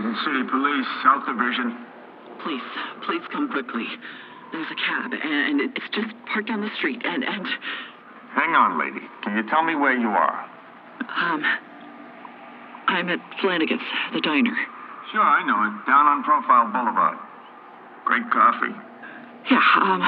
[0.00, 1.76] Washington City Police, South Division.
[2.42, 2.64] Please,
[3.04, 3.84] please come quickly.
[4.52, 7.46] There's a cab, and it's just parked on the street, and, and,
[8.32, 9.04] Hang on, lady.
[9.22, 10.48] Can you tell me where you are?
[11.04, 11.42] um,
[12.88, 13.82] I'm at Flanagan's,
[14.14, 14.56] the diner.
[15.12, 15.86] Sure, I know it.
[15.86, 17.18] Down on Profile Boulevard.
[18.06, 18.72] Great coffee.
[19.50, 20.00] Yeah, um,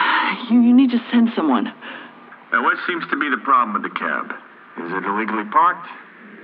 [0.50, 1.64] you, you need to send someone.
[2.52, 4.32] Now, what seems to be the problem with the cab?
[4.80, 5.86] Is it illegally parked?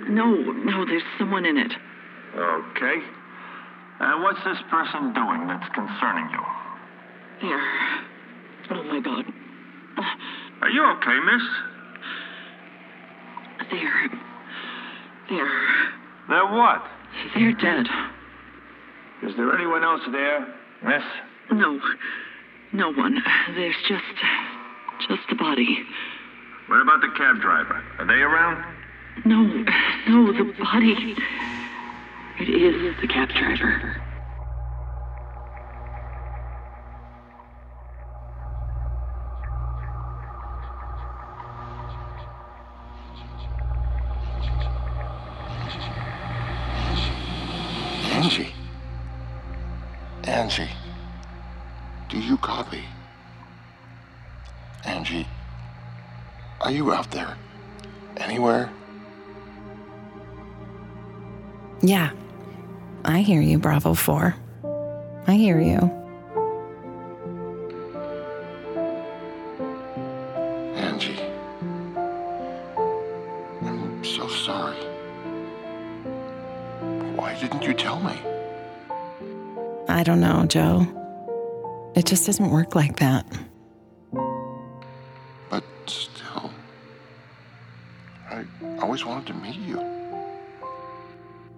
[0.09, 1.73] No, no, there's someone in it.
[2.37, 3.18] Okay.
[4.01, 6.43] Uh, what's this person doing that's concerning you?
[7.43, 7.61] There.
[8.71, 9.25] Oh my god.
[10.63, 11.43] Are you okay, miss?
[13.71, 14.09] They're.
[15.29, 15.51] They're.
[16.29, 16.85] They're what?
[17.35, 17.87] They're dead.
[19.23, 20.47] Is there anyone else there,
[20.85, 21.03] miss?
[21.51, 21.81] No.
[22.73, 23.19] No one.
[23.55, 24.05] There's just.
[25.09, 25.85] just the body.
[26.69, 27.83] What about the cab driver?
[27.99, 28.65] Are they around?
[29.25, 29.43] No.
[30.09, 31.17] No, the body.
[32.41, 34.01] It is the cab driver.
[48.13, 48.55] Angie.
[50.25, 50.71] Angie.
[52.09, 52.85] Do you copy?
[54.85, 55.27] Angie.
[56.61, 57.37] Are you out there?
[58.17, 58.71] Anywhere?
[61.83, 62.13] Yeah.
[63.05, 64.35] I hear you, Bravo 4.
[65.27, 65.79] I hear you.
[70.75, 71.21] Angie.
[73.63, 74.77] I'm so sorry.
[77.17, 78.19] Why didn't you tell me?
[79.89, 80.87] I don't know, Joe.
[81.95, 83.27] It just doesn't work like that.
[85.51, 86.51] But still,
[88.31, 88.45] I
[88.81, 89.83] always wanted to meet you.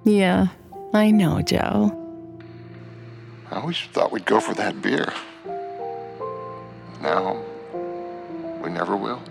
[0.04, 0.47] Yeah,
[0.92, 1.96] I know, Joe.
[3.50, 5.12] I always thought we'd go for that beer.
[7.00, 7.41] Now,
[8.62, 9.22] we never will.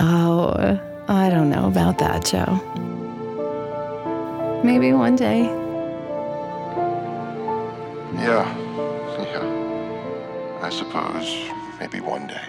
[0.00, 0.78] Oh,
[1.08, 2.60] I don't know about that, Joe.
[4.62, 5.44] Maybe one day.
[8.16, 8.44] Yeah,
[9.18, 10.58] yeah.
[10.62, 11.50] I suppose
[11.80, 12.40] maybe one day.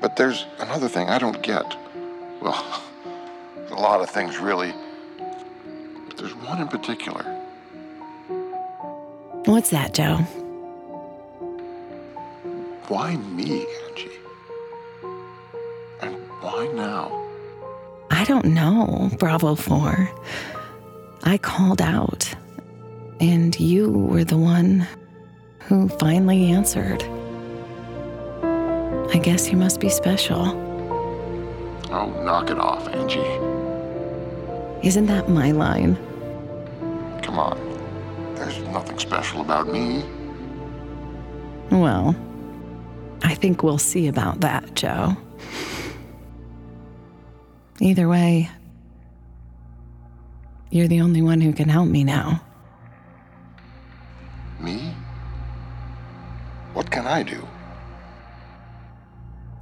[0.00, 1.76] But there's another thing I don't get.
[2.40, 2.82] Well,
[3.70, 4.72] a lot of things really.
[6.08, 7.22] But there's one in particular.
[9.46, 10.16] What's that, Joe?
[12.88, 14.10] Why me, Angie?
[16.00, 17.28] And why now?
[18.10, 20.10] I don't know, Bravo 4.
[21.24, 22.32] I called out,
[23.20, 24.86] and you were the one
[25.60, 27.02] who finally answered.
[29.12, 30.46] I guess you must be special.
[31.90, 33.53] Oh, knock it off, Angie.
[34.84, 35.96] Isn't that my line?
[37.22, 37.58] Come on.
[38.34, 40.04] There's nothing special about me.
[41.70, 42.14] Well,
[43.22, 45.16] I think we'll see about that, Joe.
[47.80, 48.50] Either way,
[50.70, 52.42] you're the only one who can help me now.
[54.60, 54.94] Me?
[56.74, 57.48] What can I do?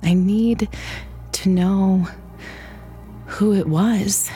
[0.03, 0.69] I need
[1.31, 2.09] to know
[3.27, 4.29] who it was.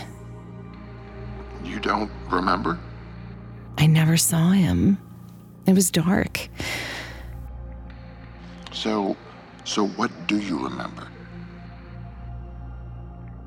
[1.77, 2.79] You don't remember?
[3.77, 4.97] I never saw him.
[5.67, 6.49] It was dark.
[8.73, 9.15] So,
[9.65, 11.07] so what do you remember?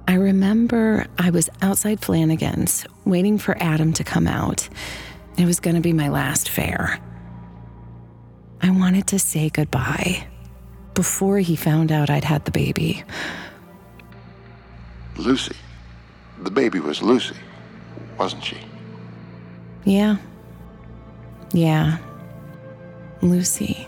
[0.08, 4.70] I remember I was outside Flanagan's waiting for Adam to come out.
[5.40, 7.00] It was going to be my last fare.
[8.62, 10.28] I wanted to say goodbye
[10.94, 13.04] before he found out I'd had the baby.
[15.18, 15.56] Lucy.
[16.44, 17.36] The baby was Lucy,
[18.20, 18.58] wasn't she?
[19.86, 20.18] Yeah.
[21.54, 21.98] Yeah.
[23.22, 23.88] Lucy.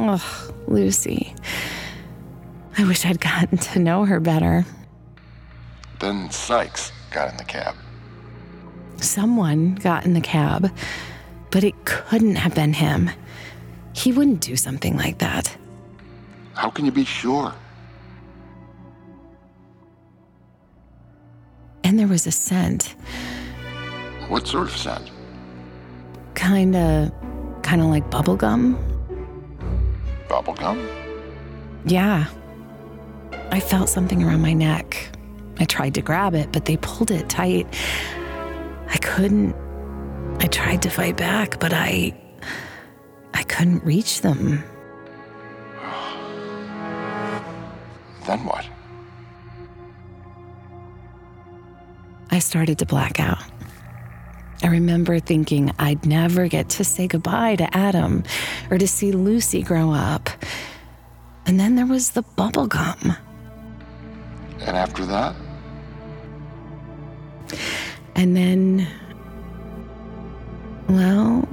[0.00, 1.34] Oh, Lucy.
[2.78, 4.64] I wish I'd gotten to know her better.
[6.00, 7.74] Then Sykes got in the cab.
[8.96, 10.70] Someone got in the cab,
[11.50, 13.10] but it couldn't have been him.
[13.92, 15.56] He wouldn't do something like that.
[16.54, 17.52] How can you be sure?
[21.98, 22.94] There was a scent.
[24.28, 25.10] What sort of scent?
[26.34, 27.12] Kinda,
[27.62, 28.76] kinda like bubblegum.
[30.28, 30.86] Bubblegum?
[31.84, 32.26] Yeah.
[33.50, 35.10] I felt something around my neck.
[35.58, 37.66] I tried to grab it, but they pulled it tight.
[38.88, 39.56] I couldn't.
[40.40, 42.14] I tried to fight back, but I.
[43.34, 44.62] I couldn't reach them.
[48.26, 48.66] Then what?
[52.38, 53.42] I started to black out.
[54.62, 58.22] I remember thinking I'd never get to say goodbye to Adam
[58.70, 60.30] or to see Lucy grow up.
[61.46, 63.16] And then there was the bubble gum.
[64.60, 65.34] And after that?
[68.14, 68.86] And then,
[70.88, 71.48] well,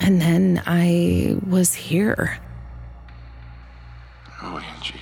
[0.00, 2.38] and then I was here.
[4.42, 5.00] Oh, Angie,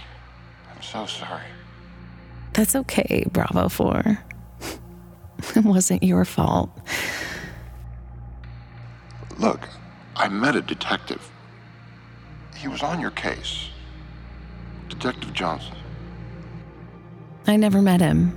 [0.73, 1.43] I'm so sorry.
[2.53, 4.19] That's okay, Bravo 4.
[5.57, 6.71] It wasn't your fault.
[9.39, 9.69] Look,
[10.15, 11.31] I met a detective.
[12.57, 13.69] He was on your case.
[14.89, 15.77] Detective Johnson.
[17.47, 18.33] I never met him,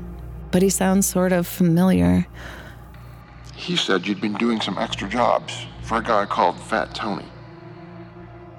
[0.52, 2.28] but he sounds sort of familiar.
[3.56, 7.26] He said you'd been doing some extra jobs for a guy called Fat Tony.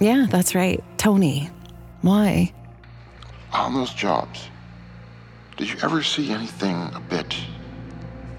[0.01, 0.83] Yeah, that's right.
[0.99, 1.51] Tony.
[2.03, 2.53] Why?
[3.53, 4.49] On those jobs,
[5.57, 7.37] did you ever see anything a bit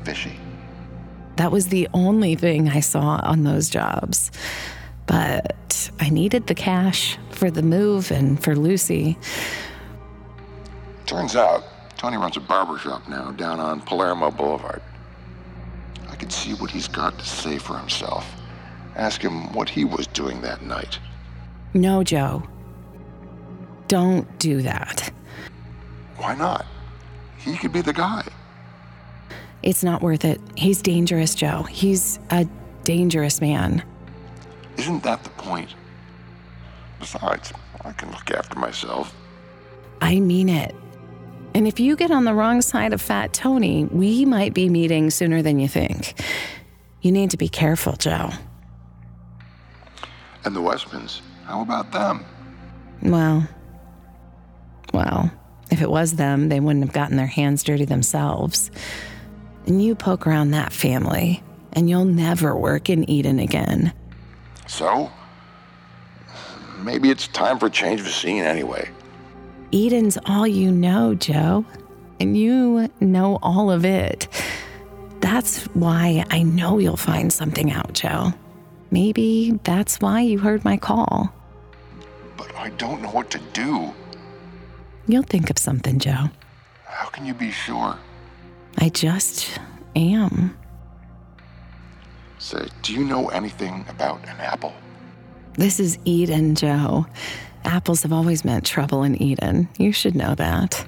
[0.04, 0.38] fishy?
[1.38, 4.32] That was the only thing I saw on those jobs.
[5.08, 9.18] But I needed the cash for the move and for Lucy.
[11.06, 11.64] Turns out,
[11.98, 14.82] Tony runs a barber shop now down on Palermo Boulevard.
[16.10, 18.26] I could see what he's got to say for himself.
[18.96, 21.00] Ask him what he was doing that night.
[21.74, 22.44] No, Joe.
[23.88, 25.12] Don't do that.
[26.18, 26.66] Why not?
[27.38, 28.24] He could be the guy.
[29.64, 30.42] It's not worth it.
[30.56, 31.64] He's dangerous, Joe.
[31.64, 32.48] He's a
[32.84, 33.84] dangerous man.
[34.78, 35.76] Isn't that the point?
[37.00, 37.54] Besides,
[37.84, 39.14] I can look after myself.
[40.02, 40.76] I mean it.
[41.54, 45.10] And if you get on the wrong side of Fat Tony, we might be meeting
[45.10, 46.20] sooner than you think.
[47.02, 48.30] You need to be careful, Joe.
[50.46, 52.26] And the Westmans, how about them?
[53.02, 53.48] Well,
[54.94, 55.32] well,
[55.72, 58.72] if it was them, they wouldn't have gotten their hands dirty themselves.
[59.68, 61.44] And you poke around that family,
[61.74, 63.94] and you'll never work in Eden again.
[64.68, 65.12] So?
[66.80, 68.90] Maybe it's time for a change of scene anyway.
[69.72, 71.66] Eden's all you know, Joe.
[72.20, 74.28] And you know all of it.
[75.22, 78.34] That's why I know you'll find something out, Joe.
[78.92, 81.34] Maybe that's why you heard my call.
[82.38, 83.94] But I don't know what to do.
[85.08, 86.30] You'll think of something, Joe.
[86.86, 87.98] How can you be sure?
[88.78, 89.60] I just
[89.96, 90.58] am.
[92.40, 94.74] Say, do you know anything about an apple?
[95.54, 97.06] This is Eden, Joe.
[97.64, 99.70] Apples have always meant trouble in Eden.
[99.78, 100.86] You should know that.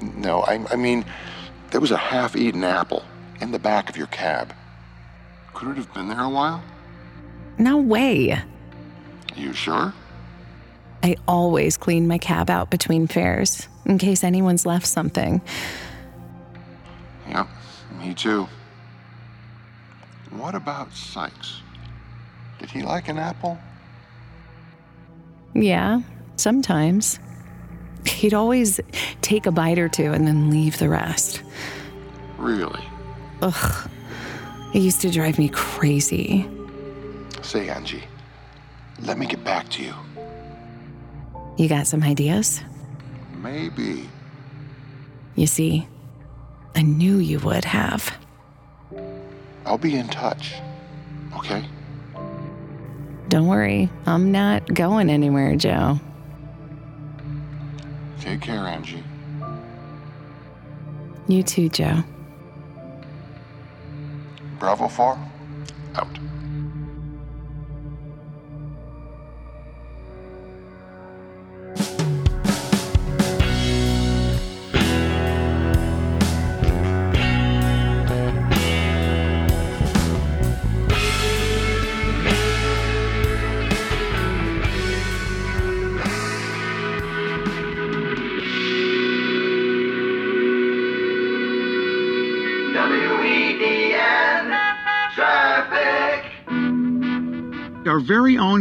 [0.00, 1.04] No, I, I mean,
[1.70, 3.04] there was a half eaten apple
[3.40, 4.52] in the back of your cab.
[5.54, 6.62] Could it have been there a while?
[7.58, 8.38] No way.
[9.36, 9.92] You sure?
[11.02, 15.40] I always clean my cab out between fares in case anyone's left something.
[18.06, 18.46] Me too.
[20.30, 21.60] What about Sykes?
[22.60, 23.58] Did he like an apple?
[25.54, 26.02] Yeah,
[26.36, 27.18] sometimes.
[28.06, 28.80] He'd always
[29.22, 31.42] take a bite or two and then leave the rest.
[32.38, 32.84] Really?
[33.42, 33.90] Ugh.
[34.72, 36.48] It used to drive me crazy.
[37.42, 38.04] Say, Angie,
[39.00, 39.94] let me get back to you.
[41.56, 42.60] You got some ideas?
[43.42, 44.08] Maybe.
[45.34, 45.88] You see,
[46.76, 48.18] I knew you would have.
[49.64, 50.56] I'll be in touch.
[51.34, 51.64] Okay?
[53.30, 55.98] Don't worry, I'm not going anywhere, Joe.
[58.20, 59.02] Take care, Angie.
[61.26, 62.04] You too, Joe.
[64.58, 65.18] Bravo 4,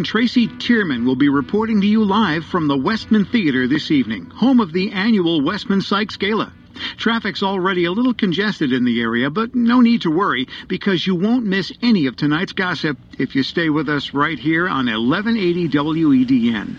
[0.05, 4.59] Tracy Tierman will be reporting to you live from the Westman Theater this evening, home
[4.59, 6.53] of the annual Westman Sykes Gala.
[6.95, 11.15] Traffic's already a little congested in the area, but no need to worry because you
[11.15, 15.69] won't miss any of tonight's gossip if you stay with us right here on 1180
[15.69, 16.75] WEDN.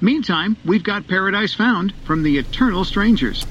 [0.00, 3.44] Meantime, we've got Paradise Found from the Eternal Strangers.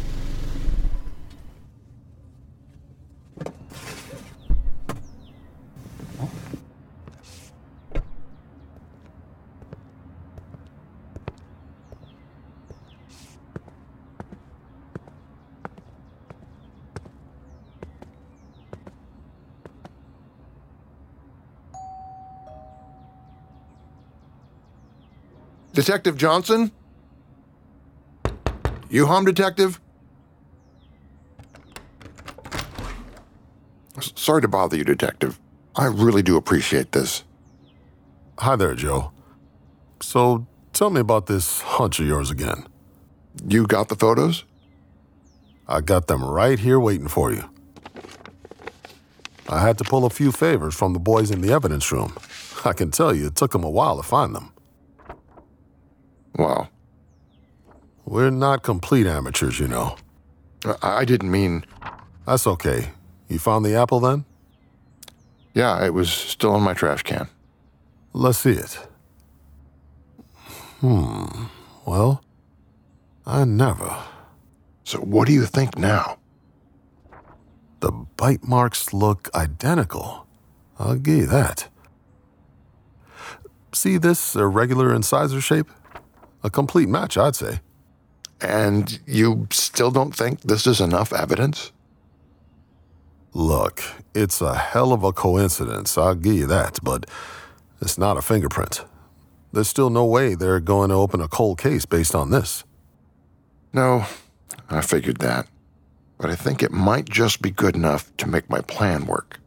[25.90, 26.72] Detective Johnson?
[28.92, 29.82] You home, Detective?
[33.98, 35.40] S- Sorry to bother you, Detective.
[35.76, 37.24] I really do appreciate this.
[38.38, 39.12] Hi there, Joe.
[40.00, 42.68] So, tell me about this hunch of yours again.
[43.44, 44.44] You got the photos?
[45.68, 47.50] I got them right here waiting for you.
[49.50, 52.16] I had to pull a few favors from the boys in the evidence room.
[52.64, 54.54] I can tell you, it took them a while to find them.
[56.40, 56.70] Wow.
[58.06, 59.98] We're not complete amateurs, you know.
[60.66, 61.66] I I didn't mean.
[62.26, 62.92] That's okay.
[63.28, 64.24] You found the apple then?
[65.54, 67.28] Yeah, it was still in my trash can.
[68.14, 68.80] Let's see it.
[70.80, 71.46] Hmm.
[71.86, 72.24] Well,
[73.26, 73.98] I never.
[74.86, 76.20] So, what do you think now?
[77.82, 80.26] The bite marks look identical.
[80.78, 81.68] I'll give you that.
[83.74, 85.70] See this irregular incisor shape?
[86.44, 87.60] A complete match, I'd say.
[88.42, 91.72] And you still don't think this is enough evidence?
[93.34, 93.84] Look,
[94.16, 97.06] it's a hell of a coincidence, I'll give you that, but
[97.82, 98.86] it's not a fingerprint.
[99.52, 102.64] There's still no way they're going to open a cold case based on this.
[103.74, 104.06] No,
[104.70, 105.48] I figured that.
[106.18, 109.40] But I think it might just be good enough to make my plan work.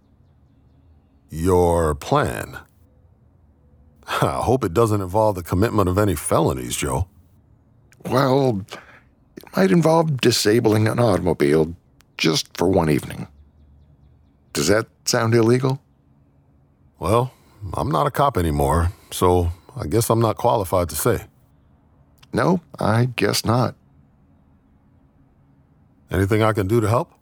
[1.29, 2.59] Your plan?
[4.23, 7.09] I hope it doesn't involve the commitment of any felonies, Joe.
[8.05, 8.65] Well,
[9.37, 11.75] it might involve disabling an automobile
[12.17, 13.29] just for one evening.
[14.53, 15.81] Does that sound illegal?
[16.99, 17.33] Well,
[17.75, 21.27] I'm not a cop anymore, so I guess I'm not qualified to say.
[22.33, 23.75] No, I guess not.
[26.11, 27.13] Anything I can do to help?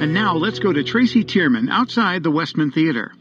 [0.00, 3.12] And now let's go to Tracy Tierman outside the Westman Theater.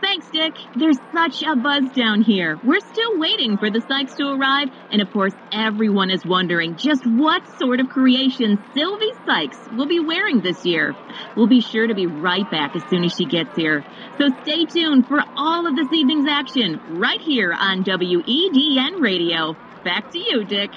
[0.00, 0.54] Thanks, Dick.
[0.74, 2.58] There's such a buzz down here.
[2.64, 7.06] We're still waiting for the Sykes to arrive, and of course, everyone is wondering just
[7.06, 10.94] what sort of creation Sylvie Sykes will be wearing this year.
[11.36, 13.84] We'll be sure to be right back as soon as she gets here.
[14.16, 19.56] So stay tuned for all of this evening's action right here on WEDN Radio.
[19.84, 20.70] Back to you, Dick.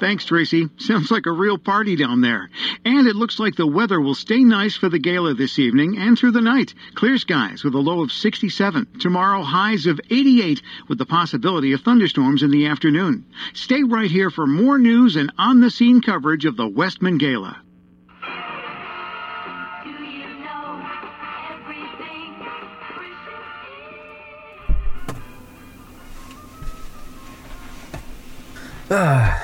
[0.00, 0.68] Thanks, Tracy.
[0.78, 2.50] Sounds like a real party down there.
[2.84, 6.18] And it looks like the weather will stay nice for the gala this evening and
[6.18, 6.74] through the night.
[6.94, 8.86] Clear skies with a low of 67.
[8.98, 13.24] Tomorrow, highs of 88 with the possibility of thunderstorms in the afternoon.
[13.52, 17.60] Stay right here for more news and on the scene coverage of the Westman Gala.
[28.90, 29.43] Ah.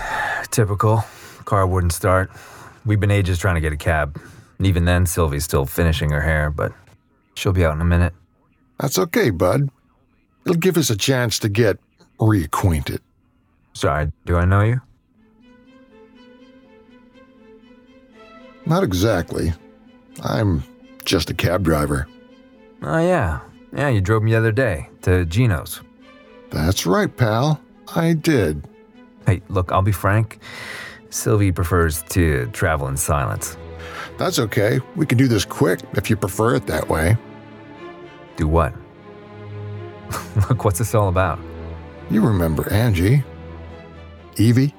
[0.51, 1.05] Typical.
[1.45, 2.31] Car wouldn't start.
[2.85, 4.21] We've been ages trying to get a cab.
[4.59, 6.73] And even then, Sylvie's still finishing her hair, but
[7.35, 8.13] she'll be out in a minute.
[8.79, 9.71] That's okay, bud.
[10.45, 11.79] It'll give us a chance to get
[12.19, 13.01] reacquainted.
[13.73, 14.81] Sorry, do I know you?
[18.67, 19.53] Not exactly.
[20.23, 20.63] I'm
[21.05, 22.07] just a cab driver.
[22.83, 23.41] Oh, yeah.
[23.73, 25.81] Yeah, you drove me the other day to Gino's.
[26.51, 27.61] That's right, pal.
[27.95, 28.67] I did.
[29.27, 30.39] Hey, look, I'll be frank.
[31.11, 33.57] Sylvie prefers to travel in silence.
[34.19, 34.81] That's okay.
[34.97, 37.17] We can do this quick if you prefer it that way.
[38.37, 38.75] Do what?
[40.49, 41.39] look, what's this all about?
[42.11, 43.23] You remember Angie?
[44.37, 44.75] Evie?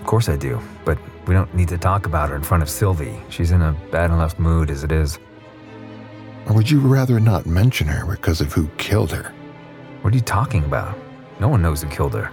[0.00, 2.70] Of course I do, but we don't need to talk about her in front of
[2.70, 3.20] Sylvie.
[3.28, 5.18] She's in a bad enough mood as it is.
[6.46, 9.32] Or would you rather not mention her because of who killed her?
[10.02, 10.96] What are you talking about?
[11.40, 12.30] No one knows who killed her.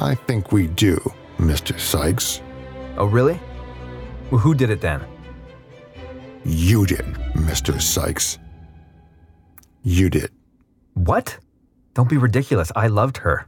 [0.00, 0.98] I think we do,
[1.38, 1.78] Mr.
[1.78, 2.40] Sykes.
[2.96, 3.38] Oh, really?
[4.30, 5.02] Well, who did it then?
[6.44, 7.04] You did,
[7.34, 7.80] Mr.
[7.80, 8.38] Sykes.
[9.82, 10.30] You did.
[10.94, 11.38] What?
[11.94, 12.72] Don't be ridiculous.
[12.74, 13.46] I loved her.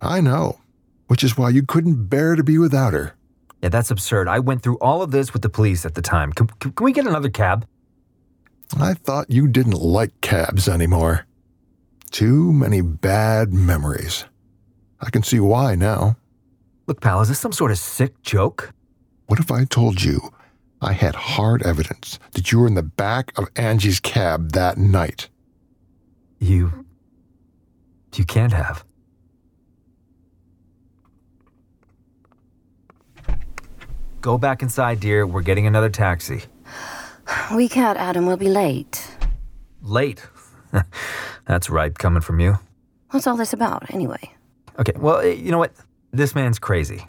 [0.00, 0.60] I know,
[1.08, 3.14] which is why you couldn't bear to be without her.
[3.62, 4.26] Yeah, that's absurd.
[4.26, 6.32] I went through all of this with the police at the time.
[6.32, 7.66] Can, can, can we get another cab?
[8.78, 11.26] I thought you didn't like cabs anymore.
[12.10, 14.24] Too many bad memories.
[15.00, 16.16] I can see why now.
[16.86, 18.72] Look, pal, is this some sort of sick joke?
[19.26, 20.20] What if I told you
[20.82, 25.28] I had hard evidence that you were in the back of Angie's cab that night?
[26.38, 26.84] You.
[28.14, 28.84] You can't have.
[34.20, 35.26] Go back inside, dear.
[35.26, 36.42] We're getting another taxi.
[37.54, 38.26] We can't, Adam.
[38.26, 39.08] We'll be late.
[39.82, 40.26] Late.
[41.46, 42.58] That's right, coming from you.
[43.10, 44.32] What's all this about, anyway?
[44.80, 45.72] Okay, well, eh, you know what?
[46.12, 47.06] This man's crazy.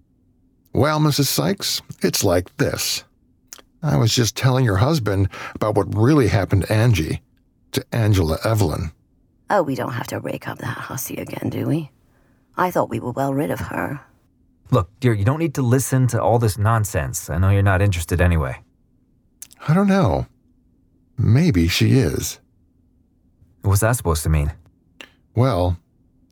[0.73, 1.27] Well, Mrs.
[1.27, 3.03] Sykes, it's like this.
[3.83, 7.21] I was just telling your husband about what really happened to Angie.
[7.71, 8.91] to Angela Evelyn.
[9.49, 11.89] Oh, we don't have to rake up that hussy again, do we?
[12.57, 14.01] I thought we were well rid of her.
[14.71, 17.29] Look, dear, you don't need to listen to all this nonsense.
[17.29, 18.61] I know you're not interested anyway.
[19.67, 20.27] I don't know.
[21.17, 22.39] Maybe she is.
[23.61, 24.51] What's that supposed to mean?
[25.35, 25.77] Well,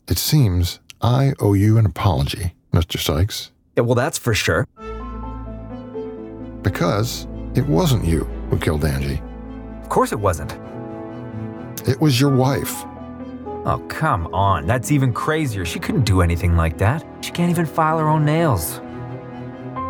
[0.07, 2.97] it seems I owe you an apology, Mr.
[2.99, 4.67] Sykes, Yeah, well, that's for sure.
[6.61, 7.25] because
[7.55, 9.21] it wasn't you who killed Angie.
[9.81, 10.53] Of course it wasn't.
[11.87, 12.83] It was your wife.
[13.65, 14.65] Oh, come on.
[14.67, 15.65] That's even crazier.
[15.65, 17.05] She couldn't do anything like that.
[17.21, 18.79] She can't even file her own nails.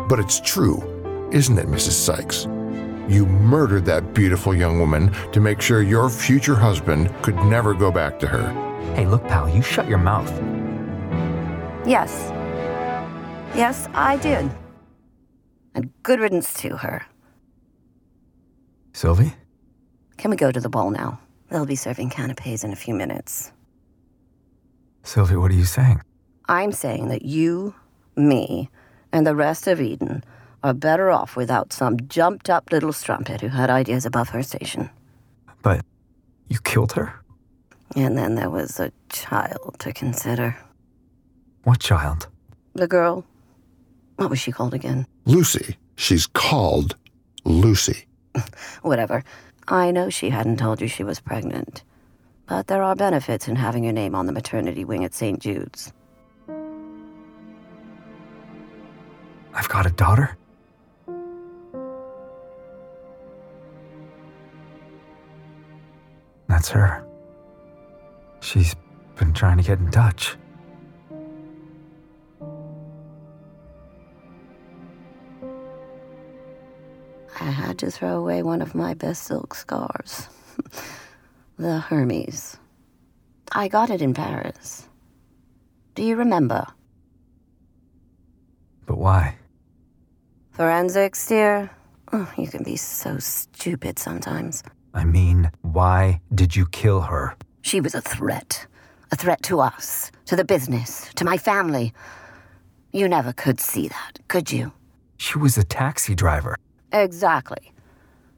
[0.08, 1.92] But it's true, isn't it, Mrs.
[1.92, 2.44] Sykes?
[3.12, 7.90] You murdered that beautiful young woman to make sure your future husband could never go
[7.90, 8.52] back to her.
[8.94, 10.30] Hey, look, pal, you shut your mouth.
[11.86, 12.30] Yes.
[13.56, 14.50] Yes, I did.
[15.74, 17.06] And good riddance to her.
[18.92, 19.34] Sylvie?
[20.16, 21.20] Can we go to the ball now?
[21.48, 23.52] They'll be serving canapes in a few minutes.
[25.02, 26.02] Sylvie, what are you saying?
[26.48, 27.74] I'm saying that you,
[28.16, 28.68] me,
[29.12, 30.22] and the rest of Eden
[30.62, 34.90] are better off without some jumped up little strumpet who had ideas above her station.
[35.62, 35.84] But
[36.48, 37.14] you killed her?
[37.96, 40.56] And then there was a child to consider.
[41.64, 42.28] What child?
[42.74, 43.24] The girl.
[44.16, 45.06] What was she called again?
[45.26, 45.76] Lucy.
[45.96, 46.96] She's called
[47.44, 48.06] Lucy.
[48.82, 49.24] Whatever.
[49.68, 51.82] I know she hadn't told you she was pregnant.
[52.46, 55.38] But there are benefits in having your name on the maternity wing at St.
[55.38, 55.92] Jude's.
[59.54, 60.36] I've got a daughter?
[66.48, 67.06] That's her.
[68.40, 68.74] She's
[69.16, 70.36] been trying to get in touch.
[77.80, 80.28] To throw away one of my best silk scarves.
[81.58, 82.56] the Hermes.
[83.52, 84.88] I got it in Paris.
[85.94, 86.66] Do you remember?
[88.86, 89.36] But why?
[90.52, 91.70] Forensics, dear?
[92.12, 94.62] Oh, you can be so stupid sometimes.
[94.94, 97.36] I mean, why did you kill her?
[97.62, 98.66] She was a threat.
[99.12, 101.92] A threat to us, to the business, to my family.
[102.92, 104.72] You never could see that, could you?
[105.16, 106.56] She was a taxi driver.
[106.92, 107.72] Exactly.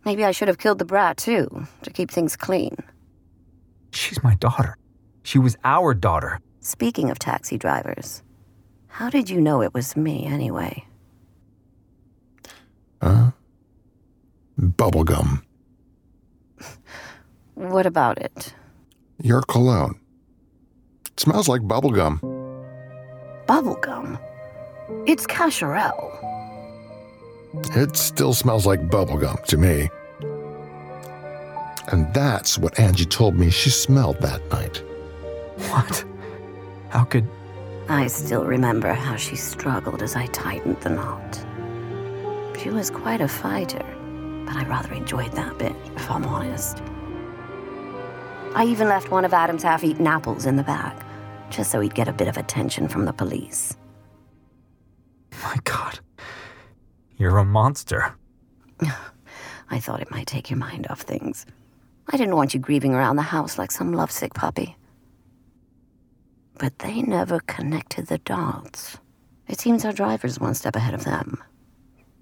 [0.04, 2.76] Maybe I should have killed the brat, too, to keep things clean.
[3.92, 4.76] She's my daughter.
[5.22, 6.40] She was our daughter.
[6.60, 8.22] Speaking of taxi drivers,
[8.88, 10.84] how did you know it was me, anyway?
[13.02, 13.30] Huh?
[14.58, 15.42] Bubblegum.
[17.54, 18.54] What about it?
[19.22, 20.00] Your cologne.
[21.06, 22.18] It smells like bubblegum.
[23.46, 24.18] Bubblegum?
[25.06, 26.31] It's Cacharel.
[27.54, 29.90] It still smells like bubblegum to me.
[31.88, 34.82] And that's what Angie told me she smelled that night.
[35.70, 36.04] What?
[36.88, 37.28] How could.
[37.88, 41.46] I still remember how she struggled as I tightened the knot.
[42.58, 43.84] She was quite a fighter,
[44.46, 46.80] but I rather enjoyed that bit, if I'm honest.
[48.54, 50.96] I even left one of Adam's half eaten apples in the bag,
[51.50, 53.76] just so he'd get a bit of attention from the police.
[55.42, 55.98] My God.
[57.16, 58.14] You're a monster.
[59.70, 61.46] I thought it might take your mind off things.
[62.08, 64.76] I didn't want you grieving around the house like some lovesick puppy.
[66.58, 68.98] But they never connected the dots.
[69.48, 71.42] It seems our driver's one step ahead of them.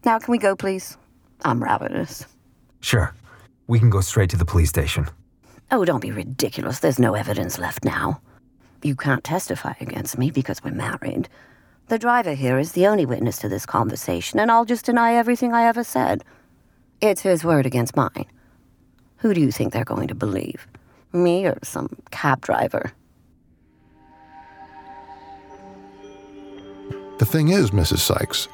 [0.04, 0.96] Now, can we go, please?
[1.44, 2.26] I'm ravenous.
[2.80, 3.14] Sure.
[3.66, 5.08] We can go straight to the police station.
[5.70, 6.80] Oh, don't be ridiculous.
[6.80, 8.20] There's no evidence left now.
[8.82, 11.28] You can't testify against me because we're married.
[11.90, 15.52] The driver here is the only witness to this conversation, and I'll just deny everything
[15.52, 16.22] I ever said.
[17.00, 18.26] It's his word against mine.
[19.16, 20.68] Who do you think they're going to believe?
[21.12, 22.92] Me or some cab driver?
[27.18, 27.98] The thing is, Mrs.
[27.98, 28.46] Sykes,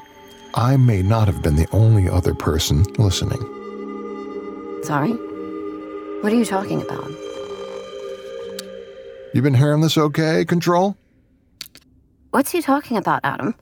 [0.55, 3.41] I may not have been the only other person listening.
[4.81, 5.11] Sorry?
[5.11, 7.07] What are you talking about?
[9.35, 10.97] You been hearing this okay, Control?
[12.37, 13.55] What's he talking about, Adam?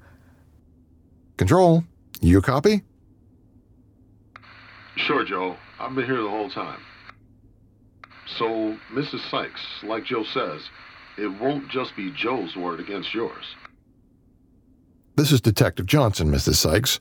[1.37, 1.85] Control,
[2.19, 2.81] you copy?
[4.97, 5.55] Sure, Joe.
[5.79, 6.81] I've been here the whole time.
[8.37, 9.31] So, Mrs.
[9.31, 10.59] Sykes, like Joe says,
[11.17, 13.45] it won't just be Joe's word against yours.
[15.15, 16.55] This is Detective Johnson, Mrs.
[16.55, 16.99] Sykes.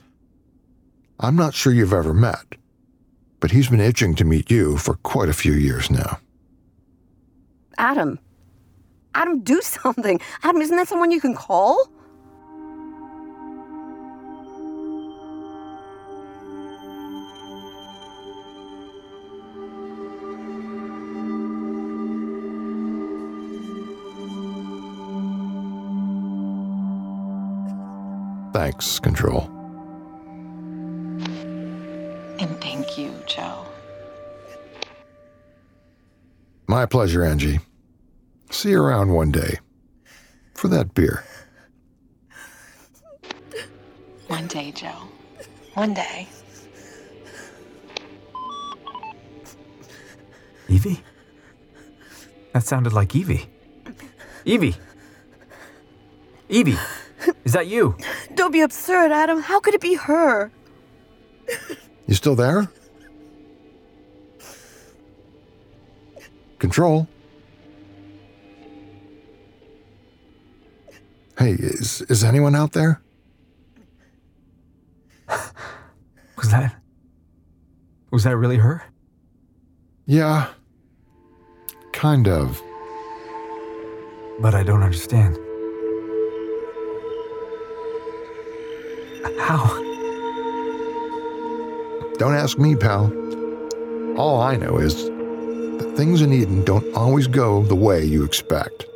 [1.19, 2.55] I'm not sure you've ever met,
[3.41, 6.21] but he's been itching to meet you for quite a few years now.
[7.79, 8.21] Adam.
[9.14, 10.20] Adam, do something.
[10.42, 11.88] Adam, isn't that someone you can call?
[28.53, 29.50] Thanks, Control.
[32.38, 33.64] And thank you, Joe.
[36.66, 37.61] My pleasure, Angie.
[38.64, 39.59] See you around one day.
[40.55, 41.22] For that beer.
[44.29, 45.03] One day, Joe.
[45.74, 46.27] One day.
[50.66, 51.03] Evie?
[52.55, 53.44] That sounded like Evie.
[54.46, 54.77] Evie!
[56.48, 56.79] Evie!
[57.44, 57.98] Is that you?
[58.35, 59.42] Don't be absurd, Adam.
[59.42, 60.50] How could it be her?
[62.07, 62.70] You still there?
[66.59, 67.07] Control.
[71.38, 73.03] Hey, is, is anyone out there?
[76.37, 76.77] Was that.
[78.11, 78.85] Was that really her?
[80.07, 80.49] Yeah.
[81.92, 82.62] Kind of.
[84.40, 85.37] But I don't understand.
[89.40, 89.66] How?
[92.18, 93.12] Don't ask me, pal.
[94.16, 98.87] All I know is that things in Eden don't always go the way you expect.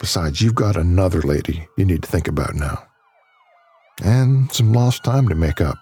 [0.00, 2.82] Besides, you've got another lady you need to think about now.
[4.02, 5.76] And some lost time to make up.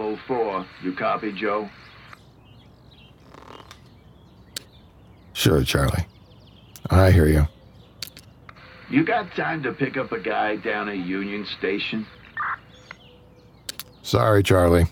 [0.00, 0.66] 4, 4.
[0.82, 1.68] You copy, Joe?
[5.34, 6.06] Sure, Charlie.
[6.88, 7.46] I hear you.
[8.88, 12.06] You got time to pick up a guy down at Union Station?
[14.02, 14.86] Sorry, Charlie.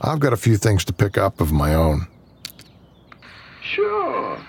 [0.00, 2.08] I've got a few things to pick up of my own.
[3.62, 4.44] Sure.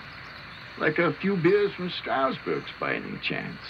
[0.80, 3.60] Like a few beers from Strasburg's by any chance.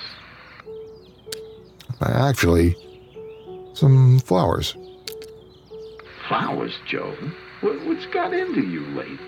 [2.01, 2.75] Uh, actually,
[3.75, 4.75] some flowers.
[6.29, 7.15] Flowers, Joe?
[7.61, 9.19] What, what's got into you lately?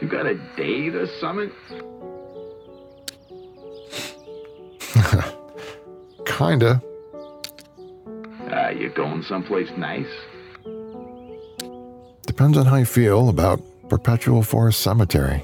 [0.00, 1.50] You got a date or something?
[6.26, 6.82] Kinda.
[8.50, 10.06] Ah, you going someplace nice?
[12.26, 15.42] Depends on how you feel about Perpetual Forest Cemetery.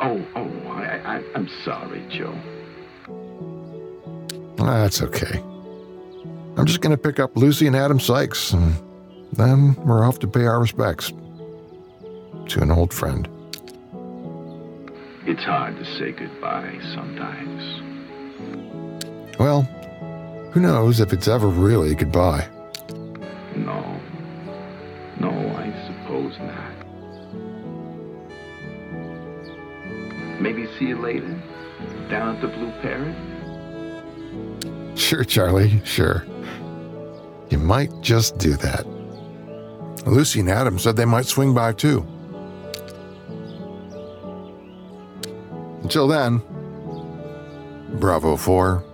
[0.00, 2.34] Oh, oh, I, I, I'm sorry, Joe.
[4.56, 5.42] That's okay.
[6.56, 8.74] I'm just gonna pick up Lucy and Adam Sykes, and
[9.32, 11.12] then we're off to pay our respects
[12.48, 13.28] to an old friend.
[15.26, 17.82] It's hard to say goodbye sometimes.
[19.38, 19.62] Well,
[20.52, 22.48] who knows if it's ever really goodbye.
[23.56, 24.00] No.
[25.20, 26.72] No, I suppose not.
[30.40, 31.42] Maybe see you later?
[32.08, 33.16] Down at the Blue Parrot?
[34.96, 36.24] Sure, Charlie, sure.
[37.50, 38.86] You might just do that.
[40.06, 42.06] Lucy and Adam said they might swing by too.
[45.82, 46.42] Until then,
[47.98, 48.84] Bravo 4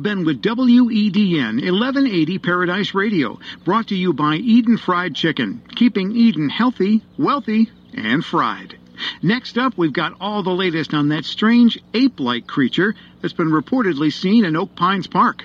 [0.00, 6.16] You've been with WEDN 1180 Paradise Radio, brought to you by Eden Fried Chicken, keeping
[6.16, 8.78] Eden healthy, wealthy, and fried.
[9.22, 13.50] Next up, we've got all the latest on that strange ape like creature that's been
[13.50, 15.44] reportedly seen in Oak Pines Park.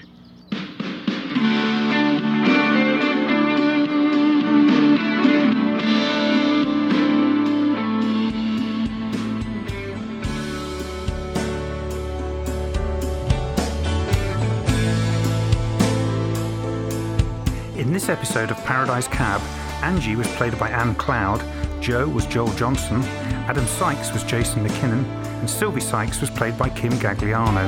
[18.06, 19.42] This episode of Paradise Cab,
[19.82, 21.44] Angie was played by Anne Cloud,
[21.82, 23.02] Joe was Joel Johnson,
[23.48, 25.04] Adam Sykes was Jason McKinnon,
[25.40, 27.66] and Sylvie Sykes was played by Kim Gagliano.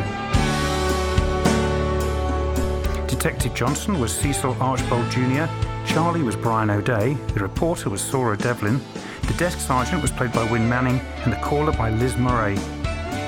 [3.08, 5.46] Detective Johnson was Cecil Archbold Jr.,
[5.88, 8.80] Charlie was Brian O'Day, the reporter was Sora Devlin,
[9.24, 12.58] the desk sergeant was played by Win Manning, and the caller by Liz Murray.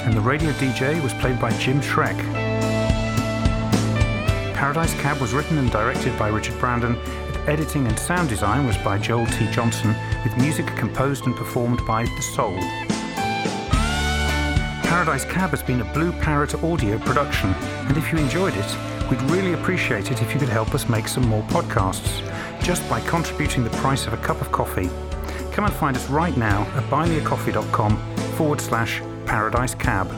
[0.06, 2.39] And the radio DJ was played by Jim Shrek.
[4.60, 6.98] Paradise Cab was written and directed by Richard Brandon.
[7.48, 9.50] Editing and sound design was by Joel T.
[9.52, 9.96] Johnson,
[10.26, 12.60] with music composed and performed by The Soul.
[14.84, 17.52] Paradise Cab has been a Blue Parrot audio production,
[17.88, 18.78] and if you enjoyed it,
[19.10, 22.22] we'd really appreciate it if you could help us make some more podcasts,
[22.62, 24.90] just by contributing the price of a cup of coffee.
[25.54, 27.96] Come and find us right now at buymeacoffee.com
[28.36, 30.12] forward slash paradise cab.